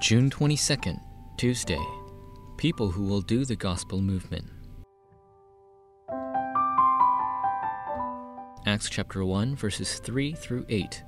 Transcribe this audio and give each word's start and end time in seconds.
June 0.00 0.30
22nd, 0.30 0.98
Tuesday. 1.36 1.84
People 2.56 2.90
who 2.90 3.04
will 3.04 3.20
do 3.20 3.44
the 3.44 3.54
gospel 3.54 4.00
movement. 4.00 4.46
Acts 8.64 8.88
chapter 8.88 9.22
1, 9.22 9.56
verses 9.56 9.98
3 9.98 10.32
through 10.32 10.64
8. 10.70 11.02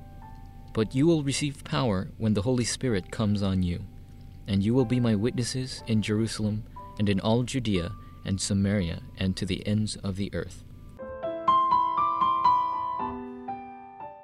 But 0.75 0.95
you 0.95 1.07
will 1.07 1.23
receive 1.23 1.65
power 1.65 2.11
when 2.19 2.35
the 2.35 2.43
Holy 2.43 2.65
Spirit 2.65 3.11
comes 3.11 3.43
on 3.43 3.63
you, 3.63 3.83
and 4.47 4.63
you 4.63 4.75
will 4.75 4.85
be 4.85 5.01
my 5.01 5.15
witnesses 5.15 5.83
in 5.87 6.03
Jerusalem 6.03 6.63
and 6.99 7.09
in 7.09 7.19
all 7.19 7.45
Judea 7.45 7.93
and 8.27 8.39
Samaria 8.39 9.01
and 9.17 9.35
to 9.39 9.47
the 9.47 9.67
ends 9.67 9.97
of 9.97 10.17
the 10.17 10.31
earth. 10.35 10.65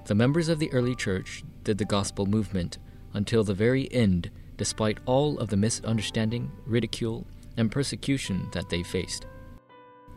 The 0.04 0.14
members 0.14 0.50
of 0.50 0.58
the 0.58 0.70
early 0.74 0.94
church 0.94 1.42
did 1.64 1.78
the 1.78 1.86
gospel 1.86 2.26
movement 2.26 2.76
until 3.14 3.44
the 3.44 3.54
very 3.54 3.90
end, 3.90 4.30
despite 4.58 4.98
all 5.06 5.38
of 5.38 5.48
the 5.48 5.56
misunderstanding, 5.56 6.50
ridicule, 6.66 7.26
and 7.56 7.72
persecution 7.72 8.46
that 8.52 8.68
they 8.68 8.82
faced. 8.82 9.26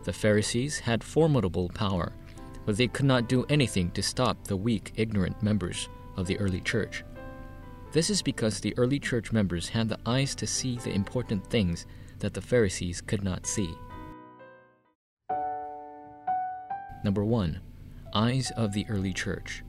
The 0.03 0.11
Pharisees 0.11 0.79
had 0.79 1.03
formidable 1.03 1.69
power, 1.69 2.11
but 2.65 2.75
they 2.75 2.87
could 2.87 3.05
not 3.05 3.29
do 3.29 3.45
anything 3.49 3.91
to 3.91 4.03
stop 4.03 4.43
the 4.43 4.57
weak, 4.57 4.91
ignorant 4.95 5.41
members 5.41 5.87
of 6.17 6.27
the 6.27 6.37
early 6.39 6.59
church. 6.61 7.03
This 7.91 8.09
is 8.09 8.21
because 8.21 8.59
the 8.59 8.77
early 8.77 8.99
church 8.99 9.31
members 9.31 9.69
had 9.69 9.89
the 9.89 9.99
eyes 10.05 10.33
to 10.35 10.47
see 10.47 10.77
the 10.77 10.93
important 10.93 11.45
things 11.47 11.85
that 12.19 12.33
the 12.33 12.41
Pharisees 12.41 13.01
could 13.01 13.23
not 13.23 13.45
see. 13.45 13.73
Number 17.03 17.25
1. 17.25 17.59
Eyes 18.13 18.51
of 18.57 18.73
the 18.73 18.85
early 18.89 19.13
church. 19.13 19.63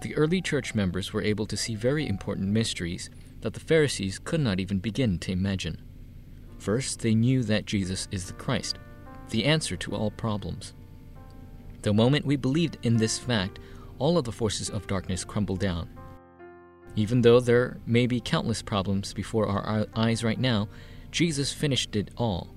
The 0.00 0.16
early 0.16 0.40
church 0.40 0.74
members 0.74 1.12
were 1.12 1.22
able 1.22 1.46
to 1.46 1.56
see 1.56 1.74
very 1.74 2.06
important 2.06 2.48
mysteries 2.48 3.10
that 3.42 3.52
the 3.52 3.60
Pharisees 3.60 4.18
could 4.18 4.40
not 4.40 4.58
even 4.60 4.78
begin 4.78 5.18
to 5.20 5.32
imagine. 5.32 5.82
First, 6.58 7.00
they 7.00 7.14
knew 7.14 7.42
that 7.44 7.66
Jesus 7.66 8.08
is 8.10 8.26
the 8.26 8.32
Christ, 8.34 8.78
the 9.30 9.44
answer 9.44 9.76
to 9.76 9.94
all 9.94 10.10
problems. 10.10 10.74
The 11.82 11.94
moment 11.94 12.26
we 12.26 12.36
believed 12.36 12.78
in 12.82 12.96
this 12.96 13.18
fact, 13.18 13.58
all 13.98 14.18
of 14.18 14.24
the 14.24 14.32
forces 14.32 14.70
of 14.70 14.86
darkness 14.86 15.24
crumbled 15.24 15.60
down. 15.60 15.88
Even 16.96 17.22
though 17.22 17.40
there 17.40 17.78
may 17.86 18.06
be 18.06 18.20
countless 18.20 18.62
problems 18.62 19.12
before 19.14 19.46
our 19.46 19.86
eyes 19.94 20.24
right 20.24 20.40
now, 20.40 20.68
Jesus 21.10 21.52
finished 21.52 21.96
it 21.96 22.10
all. 22.16 22.48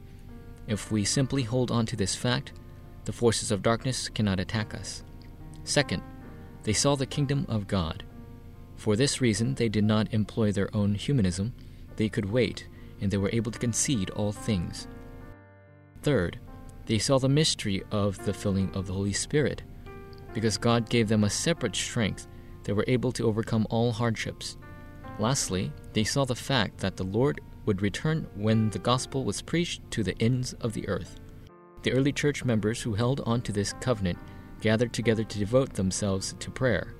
If 0.67 0.91
we 0.91 1.05
simply 1.05 1.43
hold 1.43 1.71
on 1.71 1.85
to 1.87 1.95
this 1.95 2.15
fact, 2.15 2.53
the 3.05 3.13
forces 3.13 3.51
of 3.51 3.61
darkness 3.61 4.09
cannot 4.09 4.39
attack 4.39 4.73
us. 4.73 5.03
Second, 5.65 6.01
they 6.63 6.73
saw 6.73 6.95
the 6.95 7.05
kingdom 7.05 7.45
of 7.47 7.67
God. 7.67 8.03
For 8.75 8.95
this 8.95 9.21
reason, 9.21 9.55
they 9.55 9.69
did 9.69 9.83
not 9.83 10.13
employ 10.13 10.51
their 10.51 10.75
own 10.75 10.95
humanism, 10.95 11.53
they 11.95 12.09
could 12.09 12.25
wait, 12.25 12.67
and 12.99 13.11
they 13.11 13.17
were 13.17 13.29
able 13.33 13.51
to 13.51 13.59
concede 13.59 14.09
all 14.11 14.31
things. 14.31 14.87
Third, 16.01 16.39
they 16.85 16.97
saw 16.99 17.17
the 17.17 17.29
mystery 17.29 17.83
of 17.91 18.23
the 18.25 18.33
filling 18.33 18.73
of 18.75 18.87
the 18.87 18.93
Holy 18.93 19.13
Spirit. 19.13 19.63
Because 20.33 20.57
God 20.57 20.89
gave 20.89 21.07
them 21.07 21.23
a 21.23 21.29
separate 21.29 21.75
strength, 21.75 22.27
they 22.63 22.73
were 22.73 22.85
able 22.87 23.11
to 23.13 23.27
overcome 23.27 23.67
all 23.69 23.91
hardships. 23.91 24.57
Lastly, 25.19 25.71
they 25.93 26.03
saw 26.03 26.25
the 26.25 26.35
fact 26.35 26.79
that 26.79 26.97
the 26.97 27.03
Lord 27.03 27.39
would 27.65 27.81
return 27.81 28.27
when 28.35 28.69
the 28.71 28.79
gospel 28.79 29.23
was 29.23 29.41
preached 29.41 29.81
to 29.91 30.03
the 30.03 30.19
ends 30.21 30.53
of 30.53 30.73
the 30.73 30.87
earth. 30.87 31.19
The 31.83 31.93
early 31.93 32.11
church 32.11 32.43
members 32.43 32.81
who 32.81 32.93
held 32.93 33.21
on 33.25 33.41
to 33.41 33.51
this 33.51 33.73
covenant 33.79 34.17
gathered 34.63 34.93
together 34.93 35.25
to 35.25 35.39
devote 35.39 35.73
themselves 35.73 36.35
to 36.39 36.49
prayer, 36.49 36.93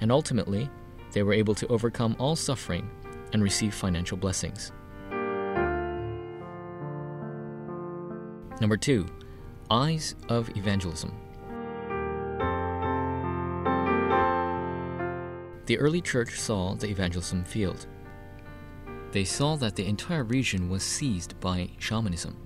and 0.00 0.12
ultimately, 0.12 0.70
they 1.10 1.24
were 1.24 1.32
able 1.32 1.56
to 1.56 1.66
overcome 1.66 2.14
all 2.20 2.36
suffering 2.36 2.88
and 3.32 3.42
receive 3.42 3.74
financial 3.74 4.16
blessings. 4.16 4.70
Number 8.60 8.76
two, 8.76 9.06
eyes 9.72 10.14
of 10.28 10.56
evangelism. 10.56 11.12
The 15.66 15.78
early 15.78 16.00
church 16.00 16.38
saw 16.38 16.74
the 16.74 16.88
evangelism 16.88 17.42
field. 17.42 17.88
They 19.10 19.24
saw 19.24 19.56
that 19.56 19.74
the 19.74 19.86
entire 19.86 20.22
region 20.22 20.70
was 20.70 20.84
seized 20.84 21.40
by 21.40 21.70
shamanism. 21.78 22.36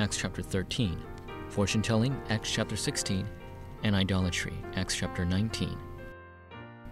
Acts 0.00 0.16
chapter 0.16 0.42
13, 0.42 1.00
fortune 1.48 1.82
telling, 1.82 2.20
Acts 2.28 2.50
chapter 2.50 2.74
16, 2.74 3.24
and 3.84 3.94
idolatry, 3.94 4.54
Acts 4.74 4.96
chapter 4.96 5.24
19. 5.24 5.78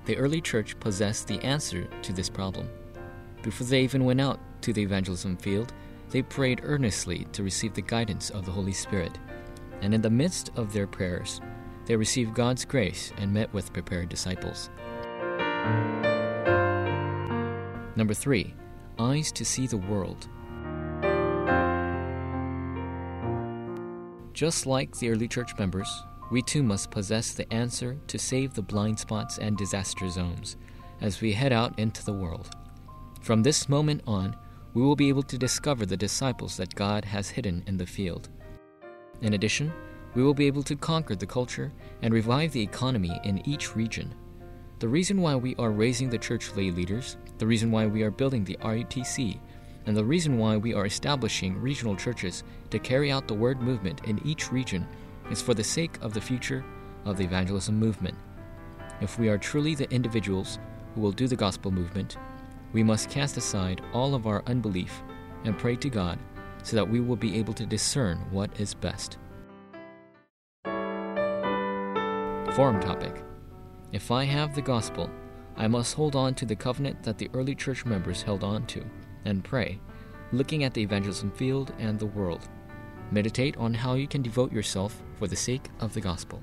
The 0.04 0.16
early 0.16 0.40
church 0.40 0.78
possessed 0.78 1.26
the 1.26 1.40
answer 1.42 1.88
to 2.02 2.12
this 2.12 2.28
problem. 2.28 2.68
Before 3.42 3.66
they 3.66 3.82
even 3.82 4.04
went 4.04 4.20
out 4.20 4.38
to 4.60 4.72
the 4.72 4.82
evangelism 4.82 5.36
field, 5.38 5.72
they 6.10 6.22
prayed 6.22 6.60
earnestly 6.62 7.26
to 7.32 7.42
receive 7.42 7.74
the 7.74 7.82
guidance 7.82 8.30
of 8.30 8.44
the 8.44 8.52
Holy 8.52 8.72
Spirit. 8.72 9.18
And 9.80 9.94
in 9.94 10.02
the 10.02 10.10
midst 10.10 10.50
of 10.54 10.72
their 10.72 10.86
prayers, 10.86 11.40
they 11.86 11.96
received 11.96 12.34
God's 12.34 12.64
grace 12.64 13.12
and 13.16 13.32
met 13.32 13.52
with 13.54 13.72
prepared 13.72 14.08
disciples. 14.08 14.70
Number 17.96 18.14
three, 18.14 18.54
eyes 18.98 19.32
to 19.32 19.44
see 19.44 19.66
the 19.66 19.78
world. 19.78 20.28
Just 24.34 24.66
like 24.66 24.96
the 24.98 25.10
early 25.10 25.28
church 25.28 25.58
members, 25.58 25.88
we 26.32 26.40
too 26.40 26.62
must 26.62 26.90
possess 26.90 27.32
the 27.32 27.52
answer 27.52 27.98
to 28.06 28.18
save 28.18 28.54
the 28.54 28.62
blind 28.62 28.98
spots 28.98 29.36
and 29.36 29.54
disaster 29.54 30.08
zones 30.08 30.56
as 31.02 31.20
we 31.20 31.34
head 31.34 31.52
out 31.52 31.78
into 31.78 32.02
the 32.02 32.12
world. 32.12 32.48
From 33.20 33.42
this 33.42 33.68
moment 33.68 34.00
on, 34.06 34.34
we 34.72 34.80
will 34.80 34.96
be 34.96 35.10
able 35.10 35.24
to 35.24 35.36
discover 35.36 35.84
the 35.84 35.94
disciples 35.94 36.56
that 36.56 36.74
God 36.74 37.04
has 37.04 37.28
hidden 37.28 37.62
in 37.66 37.76
the 37.76 37.84
field. 37.84 38.30
In 39.20 39.34
addition, 39.34 39.70
we 40.14 40.22
will 40.22 40.32
be 40.32 40.46
able 40.46 40.62
to 40.62 40.74
conquer 40.74 41.14
the 41.14 41.26
culture 41.26 41.70
and 42.00 42.14
revive 42.14 42.52
the 42.52 42.62
economy 42.62 43.20
in 43.24 43.46
each 43.46 43.76
region. 43.76 44.14
The 44.78 44.88
reason 44.88 45.20
why 45.20 45.36
we 45.36 45.54
are 45.56 45.70
raising 45.70 46.08
the 46.08 46.16
church 46.16 46.56
lay 46.56 46.70
leaders, 46.70 47.18
the 47.36 47.46
reason 47.46 47.70
why 47.70 47.84
we 47.84 48.04
are 48.04 48.10
building 48.10 48.42
the 48.42 48.56
RUTC, 48.62 49.38
and 49.84 49.94
the 49.94 50.04
reason 50.04 50.38
why 50.38 50.56
we 50.56 50.72
are 50.72 50.86
establishing 50.86 51.60
regional 51.60 51.94
churches 51.94 52.42
to 52.70 52.78
carry 52.78 53.12
out 53.12 53.28
the 53.28 53.34
word 53.34 53.60
movement 53.60 54.00
in 54.06 54.26
each 54.26 54.50
region 54.50 54.88
is 55.32 55.40
for 55.40 55.54
the 55.54 55.64
sake 55.64 55.98
of 56.02 56.12
the 56.12 56.20
future 56.20 56.62
of 57.06 57.16
the 57.16 57.24
evangelism 57.24 57.78
movement. 57.78 58.14
If 59.00 59.18
we 59.18 59.30
are 59.30 59.38
truly 59.38 59.74
the 59.74 59.90
individuals 59.90 60.58
who 60.94 61.00
will 61.00 61.10
do 61.10 61.26
the 61.26 61.34
gospel 61.34 61.70
movement, 61.70 62.18
we 62.74 62.82
must 62.82 63.08
cast 63.08 63.38
aside 63.38 63.80
all 63.94 64.14
of 64.14 64.26
our 64.26 64.42
unbelief 64.46 65.02
and 65.44 65.58
pray 65.58 65.74
to 65.76 65.88
God 65.88 66.18
so 66.62 66.76
that 66.76 66.88
we 66.88 67.00
will 67.00 67.16
be 67.16 67.38
able 67.38 67.54
to 67.54 67.64
discern 67.64 68.18
what 68.30 68.50
is 68.60 68.74
best. 68.74 69.16
Forum 72.54 72.80
topic 72.80 73.24
If 73.90 74.10
I 74.10 74.24
have 74.24 74.54
the 74.54 74.60
gospel, 74.60 75.10
I 75.56 75.66
must 75.66 75.94
hold 75.94 76.14
on 76.14 76.34
to 76.34 76.44
the 76.44 76.56
covenant 76.56 77.02
that 77.04 77.16
the 77.16 77.30
early 77.32 77.54
church 77.54 77.86
members 77.86 78.20
held 78.20 78.44
on 78.44 78.66
to 78.66 78.84
and 79.24 79.42
pray, 79.42 79.80
looking 80.30 80.64
at 80.64 80.74
the 80.74 80.82
evangelism 80.82 81.30
field 81.30 81.72
and 81.78 81.98
the 81.98 82.06
world. 82.06 82.48
Meditate 83.12 83.58
on 83.58 83.74
how 83.74 83.92
you 83.92 84.08
can 84.08 84.22
devote 84.22 84.50
yourself 84.50 85.02
for 85.18 85.26
the 85.26 85.36
sake 85.36 85.68
of 85.80 85.92
the 85.92 86.00
gospel. 86.00 86.42